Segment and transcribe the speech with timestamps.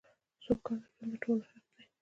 [0.43, 1.83] سوکاله ژوند دټولو حق دی.